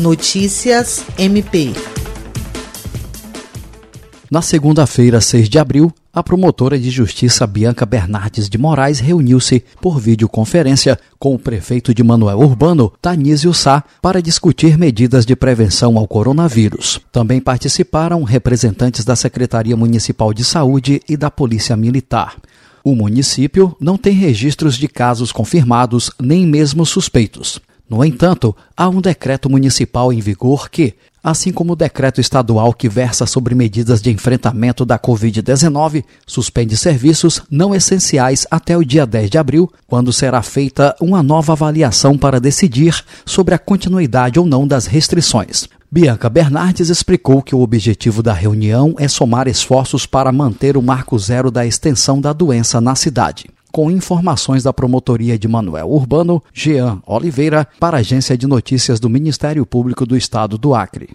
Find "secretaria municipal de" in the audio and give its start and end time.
19.14-20.44